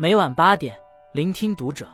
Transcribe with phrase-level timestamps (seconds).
[0.00, 0.78] 每晚八点，
[1.12, 1.88] 聆听读者。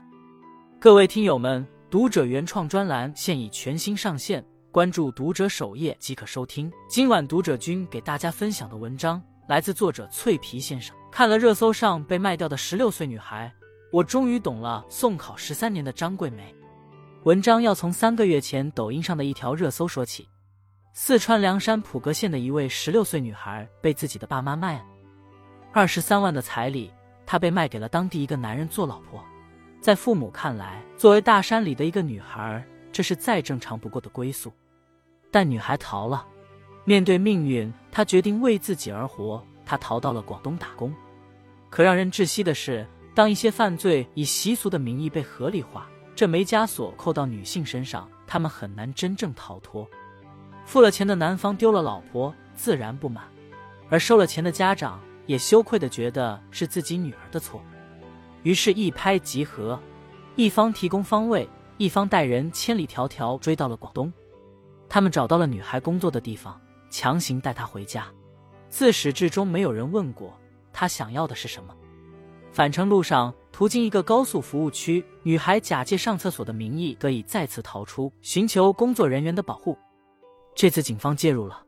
[0.79, 6.71] 各位听友们，读者原创专栏现已全新上线，关注读者首页即可收听。
[6.87, 10.95] 今晚读者君给大家分享的文章来自作者脆皮先生。
[11.11, 13.51] 看了热搜上被卖掉的十六岁女孩，
[13.91, 16.55] 我终于懂了送考十三年的张桂梅。
[17.23, 20.29] 文章要从三个月前抖音上的一条热搜说起。
[20.93, 24.85] 四川凉山普格县的一位十六岁女孩被自己的爸妈卖了
[25.73, 26.93] 二十三万的彩礼，
[27.27, 29.23] 她被卖给了当地一个男人做老婆。
[29.81, 34.53] 在父母看来，作为大山里的一个女孩，这是再正常不过的归宿。
[35.31, 36.27] 但女孩逃了，
[36.85, 39.45] 面对命运，她决定为自己而活。
[39.67, 40.95] 她逃到了广东打工。
[41.71, 49.89] 可让人窒息的是，当一些犯罪以习俗的名义被合理化，这枚枷锁扣到女性身上，她们很难真正逃脱。
[50.65, 53.25] 付了钱的男方丢了老婆，自然不满；
[53.91, 57.63] 而收了钱的家长也羞愧的觉得是自己女儿的错。
[58.43, 59.81] 于是，一拍即合，
[60.37, 61.49] 一方提供方位，
[61.79, 64.13] 一方带人千里迢迢追到了广东。
[64.89, 68.07] 他们找到了女孩工作的地方，强行带她回家。
[68.69, 70.39] 自始至终，没有人问过
[70.73, 71.75] 她想要的是什么。
[72.53, 79.77] 返程路上，途经一个高速服务区，女孩假借上厕所的名义，得以再次逃出，寻求工作人员的保护。
[80.55, 81.65] 这次警方介入了，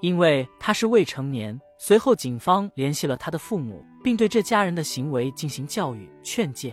[0.00, 1.60] 因为他是未成年。
[1.84, 6.72] 随后，警方联系了他的父母，并对这家人的行为进行教育劝诫。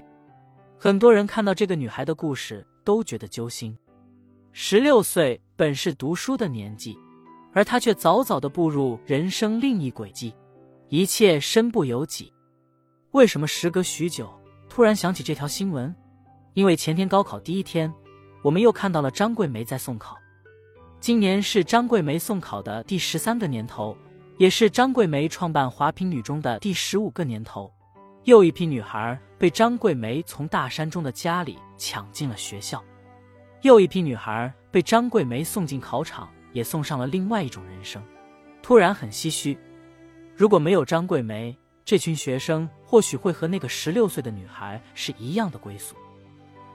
[0.78, 3.76] 很多人看到这个女孩的故事，都觉得揪心。
[4.52, 6.96] 十六岁本是读书的年纪，
[7.54, 10.32] 而她却早早的步入人生另一轨迹，
[10.90, 12.32] 一切身不由己。
[13.10, 14.32] 为什么时隔许久，
[14.70, 15.92] 突然想起这条新闻？
[16.54, 17.92] 因为前天高考第一天，
[18.44, 20.16] 我们又看到了张桂梅在送考。
[21.00, 23.98] 今年是张桂梅送考的第十三个年头，
[24.40, 27.70] 也是张桂梅创办华坪女中的第十五个年头。
[28.24, 32.82] 又一批女孩被张桂梅从大山中的家里抢进了学校，
[33.64, 38.02] 又一批女孩被张桂梅送进考场，也送上了另外一种人生。
[38.62, 39.58] 突然很唏嘘，
[40.38, 45.98] 如果没有张桂梅，这群学生或许会和那个十六岁的女孩是一样的归宿。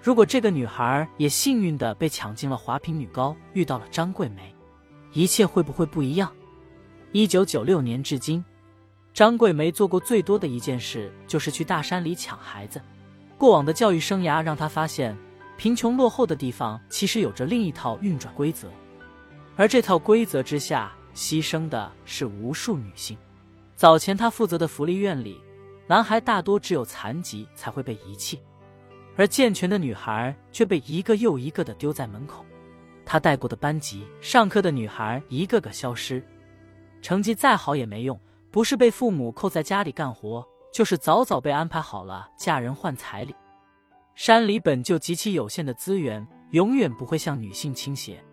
[0.02, 4.54] 如果这个女孩也幸运的被抢进了华坪女高，遇到了张桂梅，
[5.14, 6.30] 一切会不会不一样？
[7.16, 8.44] 一九九六年至今，
[9.12, 12.82] 张桂梅做过最多的一件事就是去大山里抢孩子。
[13.38, 15.16] 过往的教育生涯让她发现，
[15.56, 18.68] 贫穷落后的地方其实有着另一套运转规则，
[19.54, 23.16] 而这套规则之下，牺牲的是无数女性。
[23.76, 25.40] 早前她负责的福利院里，
[25.86, 28.40] 男孩大多只有残疾才会被遗弃。
[29.14, 32.44] 而健全的女孩却被一个又一个的丢在门口，
[33.06, 36.20] 她带过的班级，上课的女孩一个个消失，
[37.04, 38.18] 成绩再好也没用，
[38.50, 40.42] 不是被父母扣在家里干活，
[40.72, 43.36] 就是早早被安排好了嫁人换彩礼。
[44.14, 48.24] 山里本就极其有限的资源，永远不会向女性倾斜。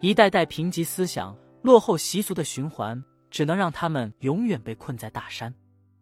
[0.00, 5.54] 一代代贫瘠思想、落后习俗的循环，只能让他们永远被困在大山。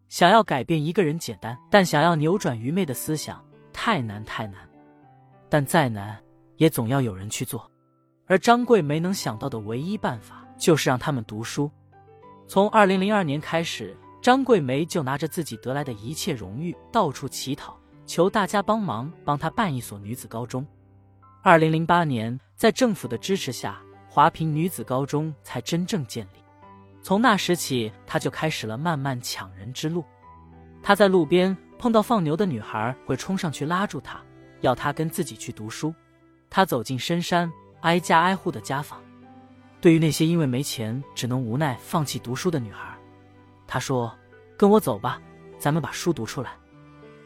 [0.09, 3.41] 想要改变一个人简单，但想要扭转愚昧的思想。
[3.71, 4.69] 太难太难，
[5.47, 6.21] 但再难
[6.57, 7.71] 也总要有人去做。
[8.25, 11.71] 而张桂梅能想到的唯一办法，就是让他们读书。
[12.47, 20.65] 从二零零二年开始，张桂梅就拿着自己得来的一切荣誉，到处乞讨，求大家帮忙帮她办一所女子高中。
[21.41, 26.43] 二零零八年，在政府的支持下，华坪女子高中才真正建立。
[27.01, 30.03] 从那时起，她就开始了漫漫抢人之路。
[30.81, 31.55] 她在路边。
[31.79, 34.17] 碰到放牛的女孩，会冲上去拉住她，
[34.61, 35.93] 要她跟自己去读书。
[36.49, 39.02] 她走进深山，挨家挨户的家访。
[39.83, 42.97] 对于那些因为没钱只能无奈放弃读书的女孩，
[43.67, 44.17] 他说
[44.55, 45.21] ：“跟我走吧，
[45.59, 46.51] 咱们把书读出来。”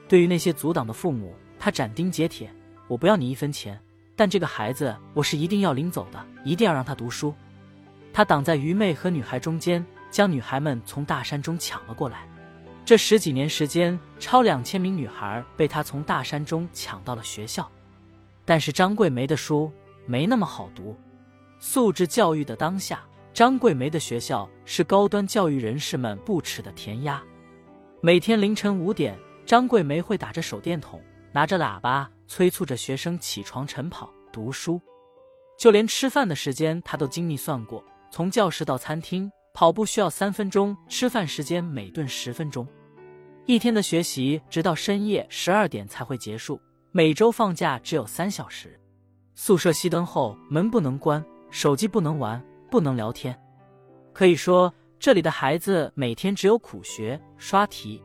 [0.10, 2.52] 对于那些阻挡的父母，他斩钉截铁
[2.90, 3.80] ：“我不要你一分钱，
[4.16, 7.32] 但这个孩子我是一定要领走的，一定要让他读书。”
[8.12, 12.28] 他挡在愚昧和女孩中间，将女孩们从大山中抢了过来。
[12.84, 17.72] 这十几年时间，超两千名女孩被他从大山中抢到了学校。
[18.46, 19.72] 但是张桂梅的书
[20.08, 20.98] 没那么好读。
[21.60, 27.22] 素质教育的当下，张桂梅的学校是高端教育人士们不耻的填鸭。
[28.02, 31.02] 每天凌晨五点，张桂梅会打着手电筒，
[31.32, 34.80] 拿着喇叭催促着学生起床晨跑读书。
[35.58, 42.68] 就连吃饭的时间，她都精密算过，从教室到餐厅跑步需要三分钟，吃饭时间每顿十分钟。
[43.48, 46.62] 一天的学习直到深夜十二点才会结束，
[46.92, 48.80] 每周放假只有三小时。
[49.34, 51.24] 宿舍熄灯后，门不能关，
[51.58, 52.40] 手机不能玩，
[52.70, 53.36] 不能聊天。
[54.14, 58.00] 可以说，这里的孩子每天只有苦学、刷题。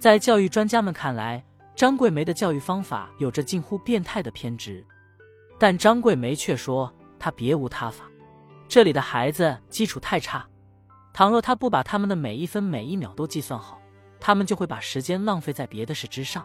[0.00, 1.40] 在教育专家们看来，
[1.76, 4.84] 张桂梅的教育方法有着近乎变态的偏执，
[5.60, 8.04] 但张桂梅却说她别无他法。
[8.66, 10.44] 这里的孩子基础太差，
[11.12, 13.80] 倘若她不把他们的每一分每一秒都计算好，
[14.18, 16.44] 他们就会把时间浪费在别的事之上。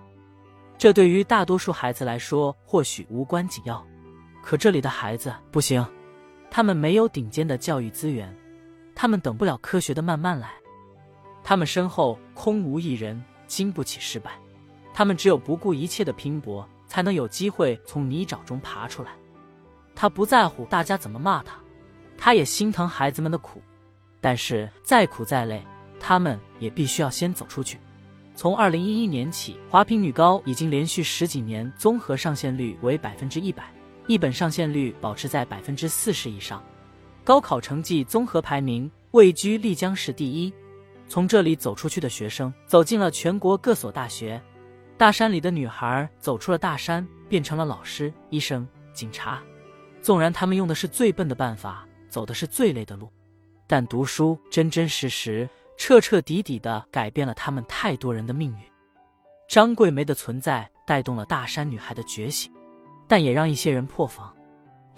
[0.77, 3.83] 这对于大多数孩子来说或许无关紧要，
[4.43, 5.83] 可这里的孩子不行，
[6.55, 8.31] 他们没有顶尖的教育资源，
[8.93, 10.51] 他们等不了科学的慢慢来，
[11.43, 13.19] 他们身后空无一人。
[13.45, 14.31] 经不起失败，
[14.93, 19.11] 他们只有不顾一切的拼搏，才能有机会从泥沼中爬出来。
[19.93, 21.55] 他不在乎大家怎么骂他，
[22.17, 23.61] 他也心疼孩子们的苦，
[24.19, 25.63] 但是再苦再累，
[25.99, 27.79] 他们也必须要先走出去。
[28.35, 33.71] 从二零一一年起，华坪女高已经连续十几年综合上线率为百分之一百，
[34.07, 36.61] 一本上线率保持在百分之四十以上，
[37.23, 40.53] 高考成绩综合排名位居丽江市第一。
[41.07, 44.41] 从这里走出去的学生走进了全国各所大学，
[44.97, 49.41] 大山里的女孩走出了大山，变成了老师、医生、警察。
[50.01, 53.09] 纵然他们用的是最笨的办法，走的是最累的路，
[53.67, 55.47] 但读书真真实实、
[55.77, 58.57] 彻彻底底的改变了他们太多人的命运。
[59.47, 62.51] 张桂梅的存在带动了大山女孩的觉醒，
[63.07, 64.33] 但也让一些人破防。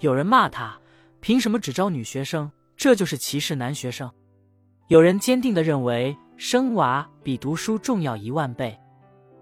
[0.00, 0.78] 有人骂她，
[1.20, 2.50] 凭什么只招女学生？
[2.76, 4.10] 这就是歧视男学生。
[4.88, 8.78] 有人坚定的认为生娃比读书重要一万倍。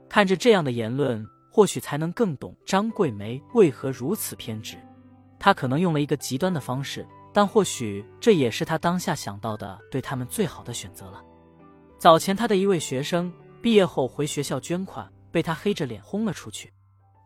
[0.08, 4.76] 看着这样的言论，或许才能更懂张桂梅为何如此偏执。
[5.38, 11.22] 她可能用了一个极端的方式，但或许这也是她当下想到的对他们最好的选择了。
[11.98, 16.72] 早前，他的一位学生毕业后回学校捐款，被他黑着脸轰了出去。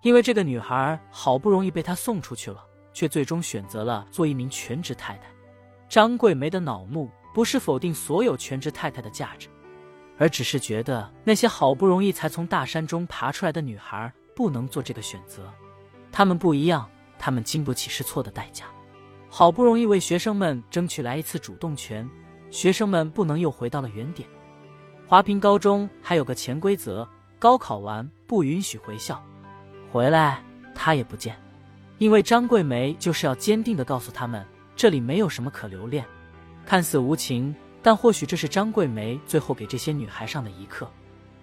[0.02, 5.22] 因为这个女孩好不容易被他送出去了，却最终选择了做一名全职太太。
[5.88, 7.10] 张桂梅的恼怒。
[7.34, 9.48] 不是否定所有全职太太的价值，
[10.16, 15.48] 而只是觉得那些好不容易才从大山中爬出来的女孩不能做这个选择。
[16.10, 18.64] 她们不一样，她们经不起试错的代价。
[19.28, 22.08] 好不容易为学生们争取来一次主动权，
[22.50, 24.28] 学生们不能又回到了原点。
[25.06, 27.08] 华坪高中还有个潜规则：
[27.38, 29.22] 高考完不允许回校，
[29.90, 30.42] 回来
[30.74, 31.36] 他也不见。
[31.98, 34.44] 因为张桂梅就是要坚定的告诉他们，
[34.76, 36.04] 这里没有什么可留恋。
[36.64, 40.88] 看似无情，但或许这是张桂梅最后给这些女孩上的一课。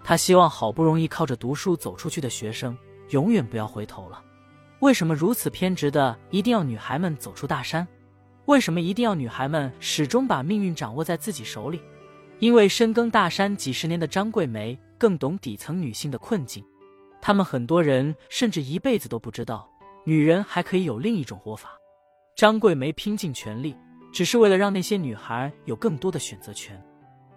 [0.04, 2.78] 她希望好不容易靠着读书走出去的学生，
[3.10, 4.22] 永远不要回头了。
[4.80, 7.86] 为什么如此偏执的一定要女孩们走出大山？
[8.46, 11.82] 为什么一定要女孩们始终把命运掌握在自己手里？
[12.40, 16.64] 因为深耕大山几十年的张桂梅更懂底层女性的困境。
[17.26, 19.68] 他们很多人甚至一辈子都不知道，
[20.04, 21.72] 女人还可以有另一种活法。
[22.36, 23.76] 张桂梅拼尽全力。
[24.14, 26.80] 只是为了让那些女孩有更多的选择权，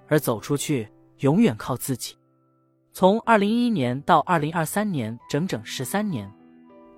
[0.08, 0.87] 而走出去
[1.20, 2.14] 永远靠自己。
[2.93, 6.31] 从二零一一年到二零二三年，整整十三年，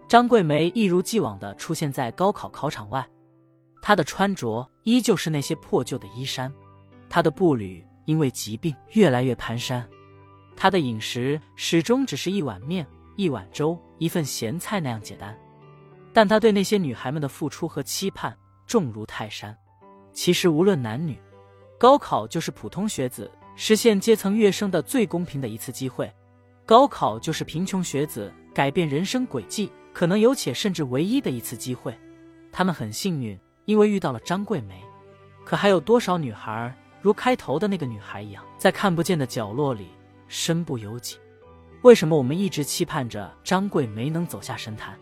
[0.09, 3.09] 张桂梅一如既往的出现在高考考场外。
[3.81, 6.53] 她的穿着依旧是那些破旧的衣衫，
[7.09, 9.83] 她的步履因为疾病越来越蹒跚，
[10.61, 12.87] 她的饮食始终只是一碗面、
[13.17, 15.35] 一碗粥、一份咸菜那样简单。
[16.13, 18.37] 但她对那些女孩们的付出和期盼
[18.67, 19.57] 重如泰山。
[20.13, 21.19] 其实无论男女，
[21.79, 26.13] 高考就是普通学子实现阶层跃升的最公平的一次机会。
[26.67, 31.99] 高考就是贫穷学子改变人生轨迹可能有且甚至唯一的一次机会。
[32.53, 34.79] 他们很幸运，因为遇到了张桂梅。
[35.43, 39.89] 可还有多少女孩如开头的那个女孩一样，在看不见的角落里
[40.31, 41.17] 身不由己？
[41.83, 44.97] 为什么我们一直期盼着张桂梅能走下神坛？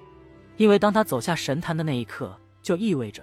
[0.56, 3.22] 因为当她走下神坛的那一刻，就意味着。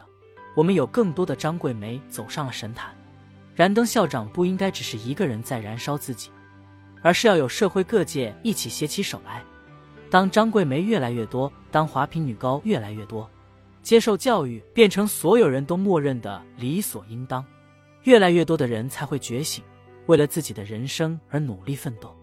[0.55, 2.95] 我们有更多的张桂梅走上了神坛，
[3.55, 6.29] 燃灯校长不应该只是一个人在燃烧自己，
[7.01, 9.43] 而是要有社会各界一起携起手来。
[10.12, 13.27] 当张桂梅越来越多，当华坪女高越来越多，
[13.81, 17.43] 接受教育变成所有人都默认的理所应当，
[18.03, 19.63] 越来越多的人才会觉醒，
[20.07, 22.15] 为了自己的人生而努力奋斗。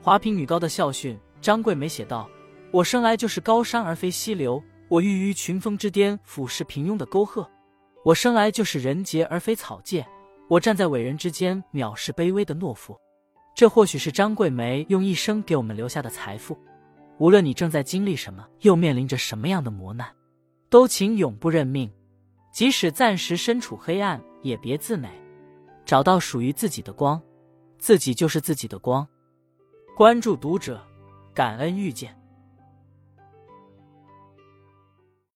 [0.00, 2.28] 华坪女高的校训，张桂梅写道
[2.70, 7.48] ：“我生来就是高山而非溪流，我欲于群峰之巅俯视平庸的沟壑。”
[8.04, 10.04] 我生来就是人杰而非草芥，
[10.46, 12.94] 我站在伟人之间藐视卑微的懦夫。
[13.54, 16.58] 这或许是张桂梅用一生给我们留下的财富。
[17.18, 20.06] 无论你正在经历什么，又面临着什么样的磨难，
[20.68, 21.90] 都请永不认命。
[22.52, 25.08] 即使暂时身处黑暗，也别自馁，
[25.84, 27.20] 找到属于自己的光，
[27.78, 29.06] 自己就是自己的光。
[29.96, 30.82] 关注读者，
[31.34, 32.18] 感恩遇见。